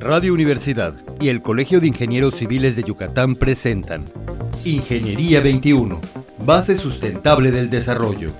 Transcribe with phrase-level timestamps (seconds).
[0.00, 4.04] Radio Universidad y el Colegio de Ingenieros Civiles de Yucatán presentan
[4.64, 6.00] Ingeniería 21,
[6.38, 8.32] base sustentable del desarrollo.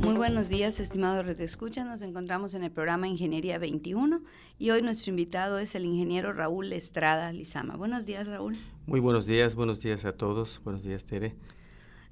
[0.00, 1.84] Muy buenos días, estimados Escucha.
[1.84, 4.22] Nos encontramos en el programa Ingeniería 21
[4.58, 7.76] y hoy nuestro invitado es el ingeniero Raúl Estrada Lizama.
[7.76, 8.58] Buenos días, Raúl.
[8.86, 10.60] Muy buenos días, buenos días a todos.
[10.64, 11.36] Buenos días, Tere.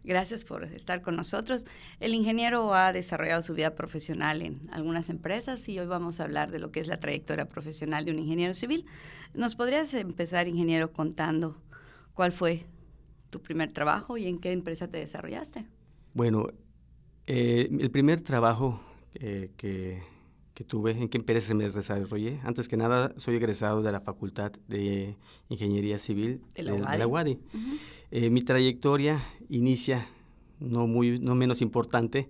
[0.07, 1.67] Gracias por estar con nosotros.
[1.99, 6.53] El ingeniero ha desarrollado su vida profesional en algunas empresas y hoy vamos a hablar
[6.53, 8.87] de lo que es la trayectoria profesional de un ingeniero civil.
[9.35, 11.61] ¿Nos podrías empezar, ingeniero, contando
[12.15, 12.67] cuál fue
[13.31, 15.67] tu primer trabajo y en qué empresa te desarrollaste?
[16.15, 16.51] Bueno,
[17.27, 18.81] eh, el primer trabajo
[19.15, 20.05] eh, que,
[20.69, 25.17] tuve, en qué empresa me desarrollé, antes que nada soy egresado de la Facultad de
[25.49, 27.41] Ingeniería Civil de la UADI.
[28.11, 30.09] Eh, mi trayectoria inicia,
[30.61, 32.29] no, muy, no menos importante,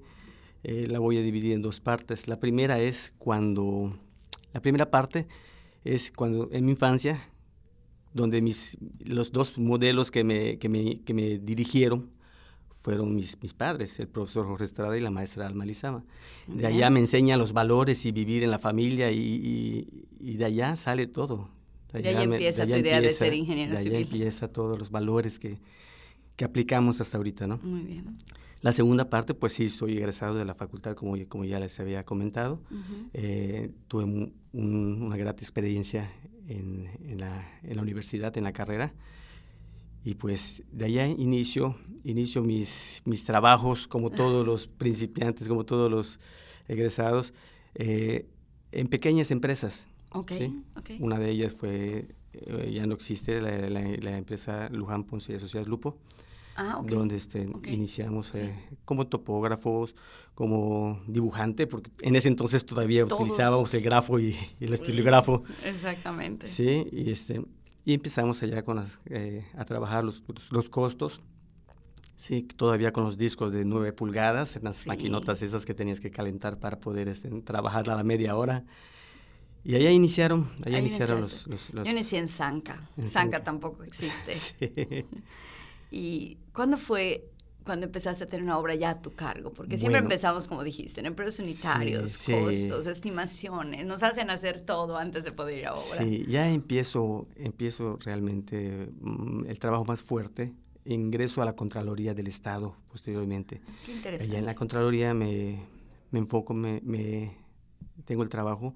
[0.63, 2.29] eh, la voy a dividir en dos partes.
[2.29, 3.97] La primera es cuando,
[4.53, 5.27] la primera parte
[5.85, 7.31] es cuando en mi infancia,
[8.15, 12.11] donde mis, los dos modelos que me, que me, que me dirigieron
[12.71, 16.05] fueron mis, mis, padres, el profesor Jorge Estrada y la maestra Alma Lizama.
[16.47, 20.77] De allá me enseña los valores y vivir en la familia y, y de allá
[20.77, 21.51] sale todo.
[22.03, 23.93] De, ahí empieza tu idea de ser ingeniero de civil.
[23.93, 25.59] De ahí empieza todos los valores que,
[26.37, 27.59] que, aplicamos hasta ahorita, ¿no?
[27.63, 28.17] Muy bien.
[28.61, 32.05] La segunda parte, pues sí, soy egresado de la facultad, como, como ya les había
[32.05, 32.61] comentado.
[33.13, 36.11] Eh, tuve una grata experiencia
[36.49, 38.95] en, en, la, en, la, universidad, en la carrera.
[40.05, 45.91] Y pues de allá inicio, inicio mis, mis trabajos, como todos los principiantes, como todos
[45.91, 46.19] los
[46.69, 47.35] egresados,
[47.75, 48.27] eh,
[48.73, 49.87] en pequeñas empresas.
[50.11, 50.65] Okay,
[51.01, 55.69] Una de ellas fue, eh, ya no existe, la, la, empresa Luján Ponce y Asociadas
[55.69, 55.99] Lupo,
[56.57, 58.55] ah, donde este, iniciamos eh,
[58.85, 59.95] como topógrafos,
[60.35, 65.43] como dibujante, porque en ese entonces todavía utilizábamos el grafo y, el estilógrafo.
[65.65, 66.47] Exactamente.
[66.47, 67.43] Sí, y, este,
[67.85, 71.23] y empezamos allá con las, eh, a trabajar los, los, costos.
[72.17, 76.11] Sí, todavía con los discos de 9 pulgadas, en las maquinotas esas que tenías que
[76.11, 78.65] calentar para poder este, trabajar a la media hora.
[79.67, 82.89] Y allá iniciaron, allá iniciaron los, los, Yo inicié en Zanca.
[82.97, 84.33] En Zanca tampoco existe.
[84.33, 85.05] sí.
[85.91, 87.33] ¿Y cuándo fue
[87.65, 89.53] cuando empezaste a tener una obra ya a tu cargo?
[89.53, 95.25] Porque siempre empezamos, como dijiste, en empleos unitarios, costos, estimaciones, nos hacen hacer todo antes
[95.25, 95.99] de poder ir a obra.
[95.99, 100.55] Sí, ya empiezo, empiezo realmente mm, el trabajo más fuerte,
[100.85, 103.61] ingreso a la Contraloría del Estado posteriormente.
[103.85, 104.31] Qué interesante.
[104.31, 105.59] Allá en la Contraloría me,
[106.13, 107.37] me enfoco, me, me,
[108.05, 108.75] tengo el trabajo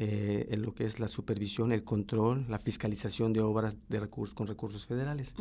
[0.00, 4.32] eh, en lo que es la supervisión, el control, la fiscalización de obras de recursos
[4.32, 5.34] con recursos federales.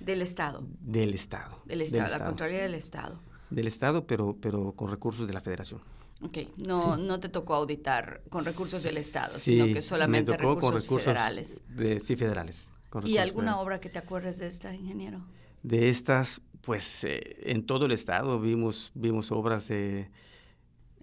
[0.00, 0.66] Del Estado.
[0.80, 1.62] Del Estado.
[1.66, 3.20] Del Estado, la Contraloría del Estado.
[3.48, 5.80] Del Estado, pero, pero con recursos de la Federación.
[6.20, 10.74] Ok, no, no te tocó auditar con recursos del Estado, sino que solamente recursos, con
[10.74, 11.60] recursos, federales.
[11.68, 12.70] De, sí, federales.
[13.04, 15.24] ¿Y alguna obra que te acuerdes de esta, ingeniero?
[15.62, 20.10] De estas, pues eh, en todo el Estado vimos, vimos obras de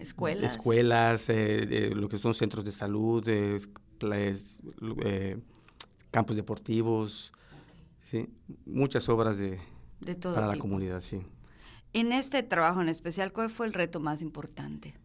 [0.04, 3.58] escuelas, escuelas eh, lo que son centros de salud, eh,
[6.12, 7.32] campos deportivos,
[8.02, 8.30] sí,
[8.66, 9.60] muchas obras de,
[10.22, 11.22] para la comunidad, sí.
[11.94, 14.96] En este trabajo en especial, ¿cuál fue el reto más importante?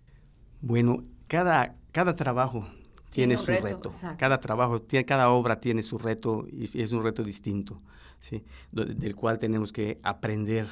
[0.60, 2.66] Bueno, cada, cada trabajo
[3.10, 3.92] tiene, su reto.
[4.16, 7.80] Cada trabajo, tiene, cada obra tiene su reto y, es un reto distinto,
[8.18, 8.44] ¿sí?
[8.72, 10.66] del cual tenemos que aprender.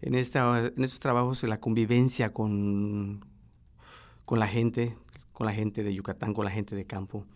[0.00, 3.24] En, esta, en estos trabajos, la convivencia con,
[4.24, 4.96] con la gente,
[5.32, 7.26] con la gente de Yucatán, con la gente de campo,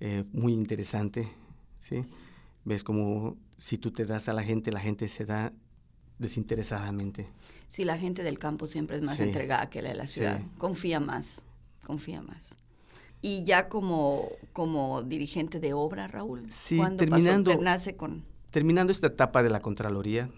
[0.00, 1.28] eh, muy interesante,
[1.80, 2.04] ¿sí?
[2.64, 5.52] Ves como si tú te das a la gente, la gente se da
[6.18, 7.28] desinteresadamente.
[7.68, 10.40] Sí, la gente del campo siempre es más entregada que la de la ciudad.
[10.58, 11.44] Confía más,
[11.84, 12.56] confía más.
[13.22, 17.52] Y ya como, como dirigente de obra, Raúl, sí, terminando,
[17.96, 18.24] con...
[18.50, 20.30] Terminando esta etapa de la Contraloría,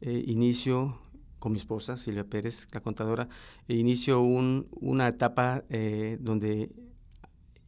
[0.00, 0.98] eh, inicio
[1.40, 3.28] con mi esposa, Silvia Pérez, la contadora,
[3.66, 6.70] e inicio un, una etapa eh, donde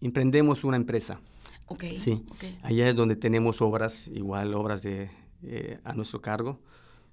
[0.00, 1.20] emprendemos una empresa.
[1.66, 1.84] Ok.
[1.96, 2.24] Sí.
[2.62, 5.10] Allá es donde tenemos obras, igual obras de,
[5.42, 6.60] eh, a nuestro cargo,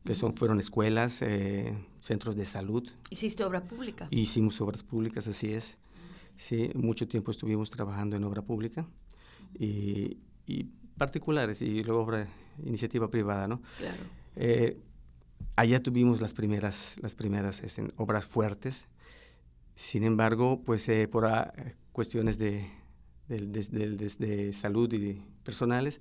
[0.03, 2.87] que son, fueron escuelas, eh, centros de salud.
[3.09, 4.07] ¿Hiciste obra pública?
[4.11, 5.77] Hicimos obras públicas, así es.
[6.35, 8.87] Sí, mucho tiempo estuvimos trabajando en obra pública
[9.57, 10.65] y, y
[10.97, 12.27] particulares y luego obra,
[12.65, 13.61] iniciativa privada, ¿no?
[13.77, 14.03] Claro.
[15.59, 18.87] Allá tuvimos las primeras, las primeras este, obras fuertes.
[19.75, 21.53] Sin embargo, pues eh, por ah,
[21.91, 22.69] cuestiones de,
[23.27, 25.99] de, salud y personales,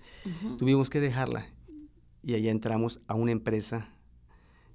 [0.59, 1.47] tuvimos que dejarla.
[2.23, 3.89] Y allá entramos a una empresa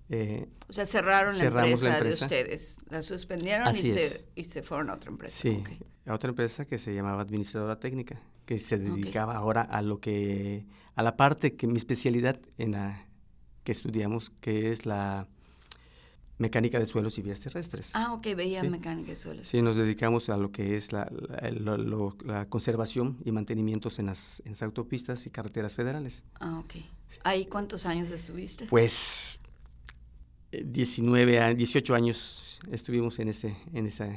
[0.10, 4.90] Eh, o sea, cerraron la empresa, de ustedes, la suspendieron y se, y se, fueron
[4.90, 5.42] a otra empresa.
[5.42, 5.64] Sí,
[6.06, 10.66] a otra empresa que se llamaba Administradora Técnica, que se dedicaba ahora a lo que,
[10.96, 13.08] a la parte que mi especialidad en la
[13.64, 15.28] que estudiamos, que es la
[16.38, 17.92] mecánica de suelos y vías terrestres.
[17.94, 19.48] Ah, ok, veía mecánica de suelos.
[19.48, 21.10] Sí, nos dedicamos a lo que es la,
[21.42, 26.24] la, conservación y mantenimiento en las, en las, autopistas y carreteras federales.
[26.40, 26.76] Ah, ok.
[27.24, 28.66] ¿Ahí cuántos años estuviste?
[28.66, 29.42] Pues
[30.52, 33.56] 19, 18 años estuvimos en ese...
[33.74, 34.10] En esa,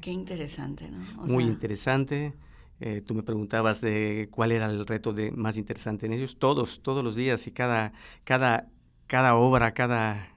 [0.00, 0.98] Qué interesante, ¿no?
[1.26, 2.34] muy interesante.
[2.80, 6.36] Eh, tú me preguntabas de cuál era el reto de, más interesante en ellos.
[6.38, 7.92] Todos, todos los días y cada,
[8.24, 8.68] cada,
[9.06, 10.28] cada obra, cada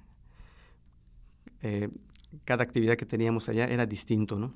[1.61, 1.89] eh,
[2.45, 4.53] cada actividad que teníamos allá era distinto, ¿no?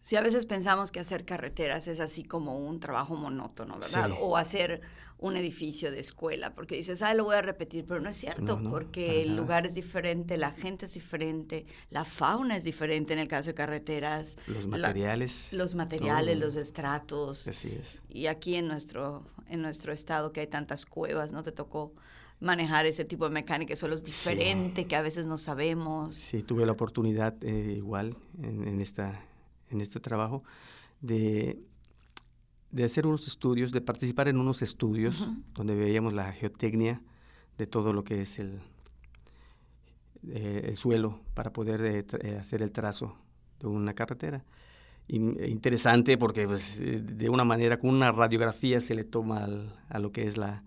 [0.00, 4.10] Sí, a veces pensamos que hacer carreteras es así como un trabajo monótono, ¿verdad?
[4.20, 4.80] O hacer
[5.18, 8.60] un edificio de escuela, porque dices, ah, lo voy a repetir, pero no es cierto,
[8.68, 13.28] porque el lugar es diferente, la gente es diferente, la fauna es diferente en el
[13.28, 14.38] caso de carreteras.
[14.48, 15.52] Los materiales.
[15.52, 17.46] los materiales, los estratos.
[17.46, 18.02] Así es.
[18.08, 21.42] Y aquí en nuestro, en nuestro estado que hay tantas cuevas, ¿no?
[21.42, 21.92] Te tocó
[22.42, 26.14] manejar ese tipo de mecánica, solo es diferente, que a veces no sabemos.
[26.14, 29.24] Sí, tuve la oportunidad eh, igual en, esta,
[29.70, 30.42] en este trabajo
[31.00, 31.58] de,
[32.70, 37.00] de, hacer unos estudios, de participar en unos estudios donde veíamos la geotecnia
[37.58, 38.58] de todo lo que es el,
[40.28, 43.16] eh, el suelo para poder eh, hacer el trazo
[43.60, 44.44] de una carretera.
[45.06, 49.46] interesante porque pues, de una manera, con una radiografía se le toma
[49.88, 50.64] a lo que es la,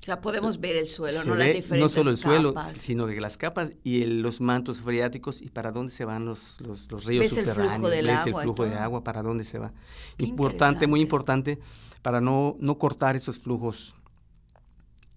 [0.00, 3.20] o sea, podemos ver el suelo, no las diferentes No solo el suelo, sino que
[3.20, 7.34] las capas y los mantos freáticos y para dónde se van los, los, ríos ¿Ves
[7.34, 7.58] subterráneos.
[7.58, 9.04] El flujo del ¿Ves agua el flujo de agua?
[9.04, 9.72] ¿Para dónde se va?
[10.18, 11.58] importante, muy importante,
[12.00, 13.96] para no, no cortar esos flujos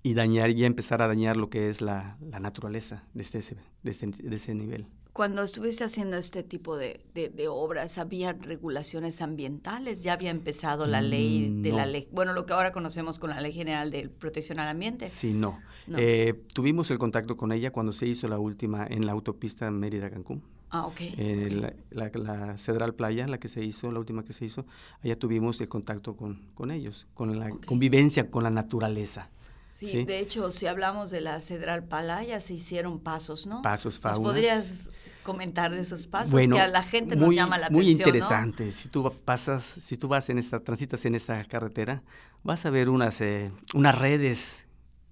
[0.04, 4.07] y dañar, ya empezar a dañar lo que es la, la naturaleza desde ese, desde,
[4.07, 4.88] de ese nivel.
[5.13, 10.04] Cuando estuviste haciendo este tipo de, de, obras, ¿había regulaciones ambientales?
[10.04, 12.08] ¿Ya había empezado la ley de la ley?
[12.12, 15.08] Bueno, lo que ahora conocemos con la Ley General de Protección al Ambiente.
[15.08, 15.60] Sí, no.
[15.98, 20.44] Eh, tuvimos el contacto con ella cuando se hizo la última en la autopista Mérida-Cancún.
[20.69, 21.02] Ah, ok.
[21.02, 24.66] Eh, la, la, Cedral Playa, la que se hizo, la última que se hizo,
[25.04, 29.30] allá tuvimos el contacto con, con ellos, con la convivencia con la naturaleza.
[29.72, 33.62] Sí, de hecho, si hablamos de la Cedral Palaya, se hicieron pasos, ¿no?
[33.62, 34.20] Pasos, faunas.
[34.20, 34.90] podrías
[35.24, 38.72] comentar de esos pasos que a la gente nos llama la atención, Muy interesante.
[38.72, 42.04] Si tú pasas, si tú vas en esta, transitas en esta carretera,
[42.44, 44.68] vas a ver unas, eh, unas redes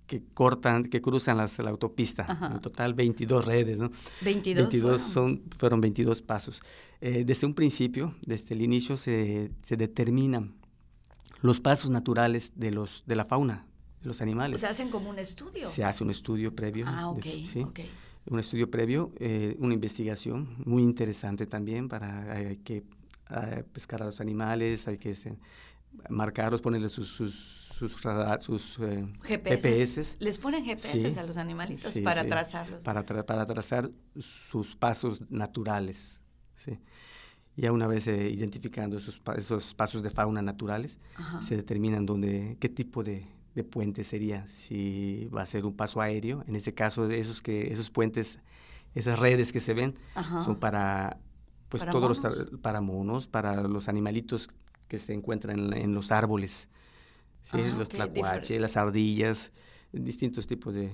[0.09, 2.25] que cortan, que cruzan las, la autopista.
[2.51, 3.91] En total 22 redes, ¿no?
[4.21, 4.99] 22, 22 fueron.
[4.99, 6.61] Son, fueron 22 pasos.
[6.99, 10.55] Eh, desde un principio, desde el inicio, se, se determinan
[11.41, 13.65] los pasos naturales de, los, de la fauna,
[14.03, 14.61] los animales.
[14.61, 15.67] se hacen como un estudio.
[15.67, 16.85] Se hace un estudio previo.
[16.87, 17.23] Ah, ok.
[17.43, 17.65] ¿sí?
[18.25, 22.83] Un estudio previo, eh, una investigación muy interesante también para hay que
[23.29, 25.15] eh, pescar a los animales, hay que
[26.09, 27.95] marcarlos, ponerles sus, sus, sus,
[28.39, 30.17] sus eh, GPS.
[30.19, 32.83] ¿Les ponen GPS a los animalitos para trazarlos?
[32.83, 36.21] Para, para trazar sus pasos naturales.
[36.55, 36.77] ¿sí?
[37.55, 40.99] Ya una vez identificando esos, esos pasos de fauna naturales,
[41.41, 43.25] se determinan dónde, qué tipo de
[43.59, 47.41] de puente sería, si va a ser un paso aéreo, en ese caso de esos
[47.41, 48.39] que esos puentes,
[48.95, 49.95] esas redes que se ven
[50.43, 51.17] son para
[51.67, 54.49] pues todos los para monos, para los animalitos
[54.87, 56.69] que se encuentran en, los árboles,
[57.43, 57.59] ¿sí?
[57.61, 59.51] Ah, los tlacuaches, las ardillas,
[59.91, 60.89] distintos tipos de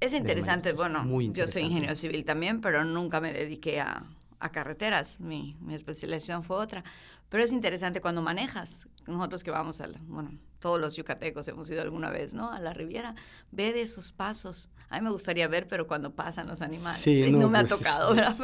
[0.00, 4.02] Es interesante, bueno, yo soy ingeniero civil también, pero nunca me dediqué a,
[4.40, 6.82] a carreteras, mi, mi especialización fue otra.
[7.28, 11.82] Pero es interesante cuando manejas, nosotros que vamos a, bueno, todos los yucatecos hemos ido
[11.82, 12.50] alguna vez, ¿no?
[12.50, 13.14] A la Riviera,
[13.52, 14.70] ver esos pasos.
[14.88, 17.00] A mí me gustaría ver, pero cuando pasan los animales.
[17.00, 18.34] Sí, no, me ha pues, tocado, ¿verdad?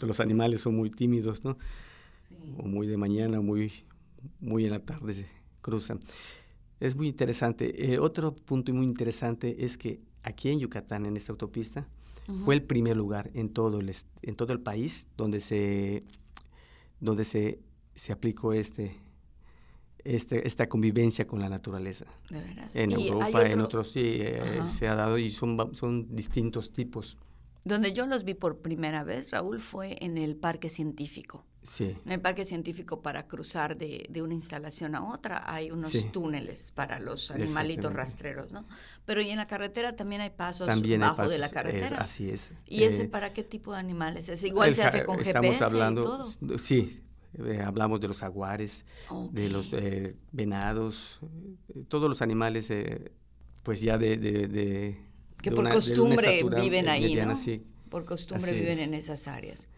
[0.00, 1.56] los, animales son muy tímidos, ¿no?
[2.58, 3.84] O muy de mañana, muy,
[4.40, 5.28] muy en la tarde se
[5.60, 6.00] cruzan.
[6.80, 7.92] Es muy interesante.
[7.92, 11.86] Eh, otro punto muy interesante es que aquí en Yucatán, en esta autopista,
[12.44, 16.04] fue el primer lugar en todo el, en todo el país donde se,
[16.98, 17.60] donde se,
[17.94, 18.96] se aplicó este,
[20.04, 22.06] este, esta convivencia con la naturaleza.
[22.30, 22.76] ¿De veras?
[22.76, 27.18] En Europa, en otros sí, eh, se ha dado y son, son distintos tipos.
[27.64, 31.46] Donde yo los vi por primera vez, Raúl, fue en el parque científico.
[31.62, 31.96] Sí.
[32.04, 36.70] En el parque científico para cruzar de, de una instalación a otra hay unos túneles
[36.72, 38.66] para los animalitos rastreros, ¿no?
[39.06, 42.02] Pero y en la carretera también hay pasos también bajo de la carretera.
[42.02, 42.52] así es.
[42.66, 44.28] ¿Y ese eh, para qué tipo de animales?
[44.28, 46.58] ¿Es igual se hace con GPS hablando, y todo?
[46.58, 47.00] Sí,
[47.38, 48.86] eh, hablamos de los jaguares,
[49.30, 51.20] de los eh, venados,
[51.88, 52.72] todos los animales,
[53.62, 54.98] pues ya de,
[55.42, 57.34] Que por costumbre viven ahí, ¿no?
[57.88, 59.68] Por costumbre viven en esas áreas.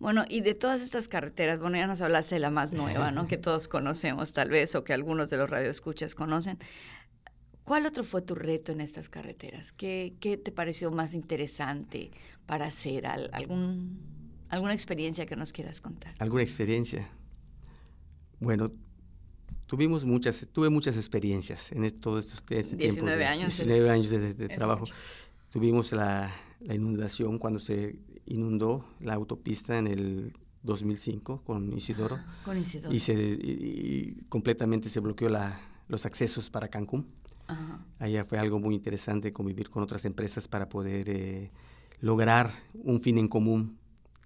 [0.00, 3.26] Bueno, y de todas estas carreteras, bueno, ya nos hablaste de la más nueva, ¿no?
[3.26, 6.58] que todos conocemos tal vez, o que algunos de los radioescuchas conocen.
[7.64, 9.72] ¿Cuál otro fue tu reto en estas carreteras?
[9.72, 12.10] ¿Qué, qué te pareció más interesante
[12.46, 13.06] para hacer?
[13.06, 14.00] ¿Algún,
[14.50, 16.14] ¿Alguna experiencia que nos quieras contar?
[16.18, 17.08] ¿Alguna experiencia?
[18.40, 18.72] Bueno,
[19.66, 23.32] tuvimos muchas, tuve muchas experiencias en todo este, este 19 tiempo.
[23.32, 23.56] años.
[23.58, 24.84] 19 años de, trabajo.
[25.50, 32.18] Tuvimos la, la, inundación cuando se inundó la autopista en el 2005 con Isidoro.
[32.44, 32.94] con Isidoro.
[32.94, 37.06] Y, se, completamente se bloqueó la, los accesos para Cancún.
[37.98, 41.50] Allá fue algo muy interesante convivir con otras empresas para poder eh,
[42.00, 43.76] lograr un fin en común,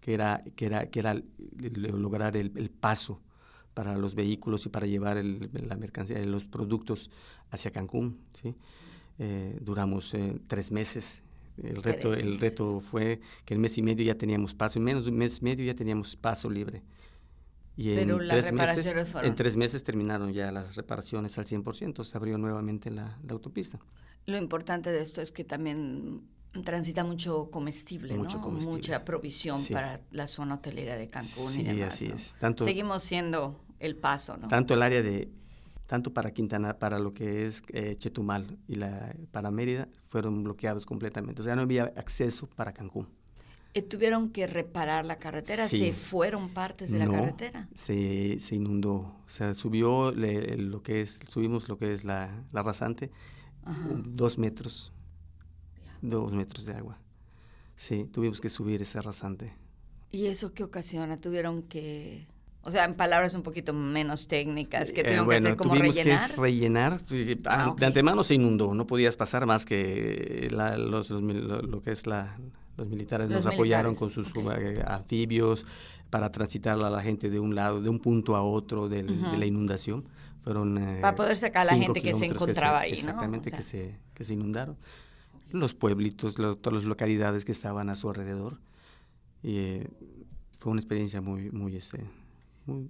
[0.04, 1.18] que era, que era, que era
[1.56, 3.22] lograr el, paso
[3.72, 7.10] para los vehículos y para llevar la mercancía, los productos
[7.50, 8.20] hacia Cancún.
[8.34, 8.54] ¿sí?
[9.18, 11.22] Eh, duramos eh, tres meses
[11.62, 15.06] el reto, el reto fue que el mes y medio ya teníamos paso, en menos
[15.06, 16.82] de un mes y medio ya teníamos paso libre.
[17.78, 22.36] Y en, tres meses, en tres meses terminaron ya las reparaciones al 100%, se abrió
[22.36, 23.80] nuevamente la, autopista.
[24.26, 26.28] Lo importante de esto es que también
[26.62, 28.50] transita mucho comestible, mucho ¿no?
[28.50, 31.94] Mucha provisión para la zona hotelera de Cancún y demás.
[31.94, 32.36] así es.
[32.38, 34.48] Tanto, Seguimos siendo el paso, ¿no?
[34.48, 35.28] Tanto el área de
[35.86, 40.86] tanto para Quintana, para lo que es eh, Chetumal y la, para Mérida, fueron bloqueados
[40.86, 41.42] completamente.
[41.42, 43.06] O sea, no había acceso para Cancún.
[43.76, 45.66] ¿Y ¿Tuvieron que reparar la carretera?
[45.66, 47.68] ¿Se fueron partes de la carretera?
[47.74, 48.92] Se, se inundó.
[48.94, 53.10] O sea, subió lo que es, subimos lo que es la, la rasante,
[54.04, 54.92] dos metros,
[56.08, 56.98] dos metros de agua.
[57.76, 59.52] Sí, tuvimos que subir ese rasante.
[60.10, 61.20] ¿Y eso qué ocasiona?
[61.20, 62.26] ¿Tuvieron que
[62.66, 65.94] o sea, en palabras un poquito menos técnicas, que eh, tuvieron que hacer como tuvimos
[65.94, 66.30] rellenar.
[66.30, 66.98] Que rellenar.
[67.44, 72.38] Ah, de antemano se inundó, no podías pasar más que los, lo, que es la,
[72.78, 75.66] los militares nos apoyaron con sus eh, anfibios
[76.08, 79.44] para transitar a la gente de un lado, de un punto a otro de la
[79.44, 80.06] inundación.
[80.42, 83.98] Fueron, eh, para poder sacar a la gente que se encontraba ahí, exactamente, que, se,
[84.14, 84.76] que se inundaron.
[85.50, 88.58] Los pueblitos, todas las localidades que estaban a su alrededor.
[89.42, 89.80] Y
[90.58, 92.02] fue una experiencia muy, muy, este,
[92.64, 92.88] muy,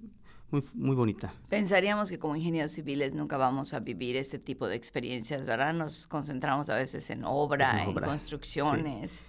[0.73, 1.35] muy, bonita.
[1.49, 5.75] Pensaríamos que como ingenieros civiles nunca vamos a vivir este tipo de experiencias, ¿verdad?
[5.75, 9.23] Nos concentramos a veces en obra, en, construcciones.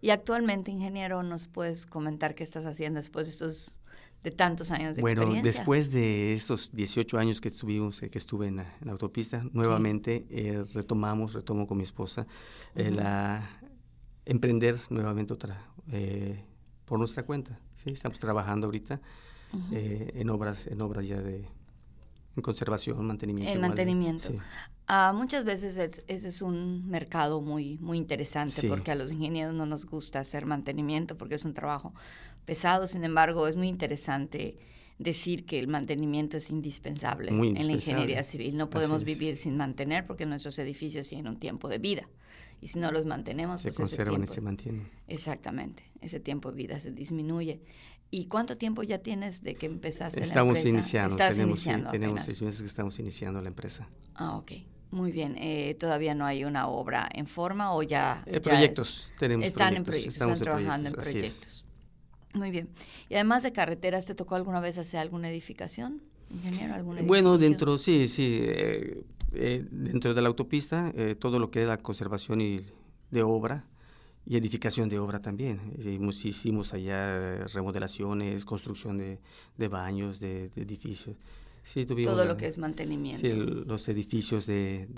[0.00, 3.79] Y actualmente, ingeniero, ¿nos puedes comentar qué estás haciendo después de estos
[4.22, 5.42] de tantos años de bueno, experiencia?
[5.42, 10.26] Bueno, después de estos 18 años que estuvimos, eh, que estuve en la, autopista, nuevamente
[10.30, 12.26] eh, retomamos, retomo con mi esposa,
[12.74, 13.48] eh, la
[14.24, 15.66] emprender nuevamente otra
[16.84, 17.58] por nuestra cuenta.
[17.74, 17.90] ¿sí?
[17.90, 19.00] Estamos trabajando ahorita
[19.72, 21.46] eh, en obras en obras ya de
[22.36, 23.52] en conservación, mantenimiento.
[23.52, 24.32] En mantenimiento.
[24.86, 29.66] Ah, muchas veces ese es un mercado muy, muy interesante porque a los ingenieros no
[29.66, 31.92] nos gusta hacer mantenimiento porque es un trabajo
[32.44, 34.56] pesado, sin embargo es muy interesante
[34.98, 38.56] decir que el mantenimiento es indispensable, en la ingeniería civil.
[38.56, 42.08] No podemos vivir sin mantener porque nuestros edificios tienen un tiempo de vida
[42.60, 44.88] y si no los mantenemos, se pues conservan y se mantienen.
[45.08, 47.62] Exactamente, ese tiempo de vida se disminuye.
[48.10, 50.76] ¿Y cuánto tiempo ya tienes de que empezaste estamos la empresa?
[50.76, 53.88] Iniciando, estamos iniciando, tenemos seis meses que estamos iniciando la empresa.
[54.14, 54.52] Ah, ok.
[54.90, 55.36] Muy bien.
[55.38, 58.24] Eh, ¿Todavía no hay una obra en forma o ya...?
[58.26, 61.64] Eh, proyectos, tenemos Están en proyectos, están trabajando en proyectos.
[62.34, 62.68] Muy bien.
[63.08, 66.00] Y además de carreteras, ¿te tocó alguna vez hacer alguna edificación?
[66.32, 68.38] Ingeniero, ¿alguna Bueno, dentro, sí, sí.
[68.42, 72.60] Eh, eh, dentro de la autopista, eh, todo lo que es la conservación y
[73.10, 73.64] de obra
[74.26, 75.60] y edificación de obra también.
[75.78, 79.18] Hicimos, hicimos allá remodelaciones, construcción de,
[79.56, 81.16] de baños, de, edificios.
[81.62, 83.20] Sí, todo lo que es mantenimiento.
[83.20, 84.88] Sí, los edificios, de,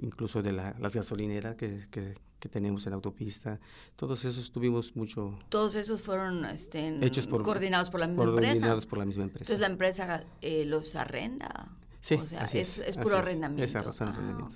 [0.00, 2.14] incluso de las gasolineras que, que,
[2.50, 3.58] tenemos en la autopista,
[3.96, 5.38] todos esos tuvimos mucho...
[5.48, 8.52] Todos esos fueron este, hechos por, coordinados por la misma empresa.
[8.52, 9.44] Coordinados por la misma empresa.
[9.44, 11.70] Entonces la empresa eh, los arrenda.
[12.00, 13.64] Sí, o sea, es, es, puro arrendamiento.
[13.64, 14.48] Es arrendamiento.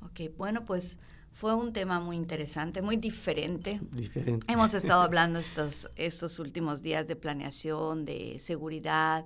[0.00, 0.98] Ah, ok, bueno, pues
[1.32, 3.80] fue un tema muy interesante, muy diferente.
[3.92, 4.52] Diferente.
[4.52, 9.24] Hemos estado hablando estos, estos últimos días de planeación, de seguridad,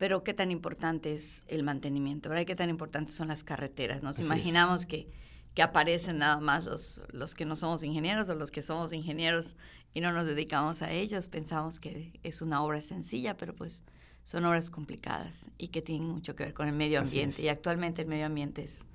[0.00, 2.46] pero qué tan importante es el mantenimiento, ¿verdad?
[2.46, 4.02] ¿Qué tan importantes son las carreteras?
[4.02, 5.10] Nos imaginamos que,
[5.52, 9.56] que, aparecen nada más los, los que no somos ingenieros o los que somos ingenieros
[9.92, 11.28] y no nos dedicamos a ellos.
[11.28, 13.84] Pensamos que es una obra sencilla, pero pues
[14.24, 17.42] son obras complicadas y que tienen mucho que ver con el medio ambiente.
[17.42, 18.86] Y actualmente el medio ambiente es